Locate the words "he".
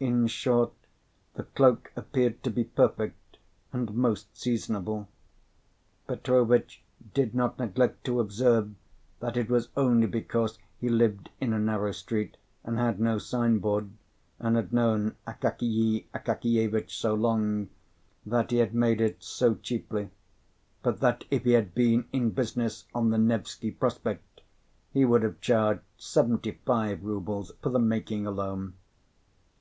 10.80-10.88, 18.50-18.56, 21.44-21.52, 24.92-25.04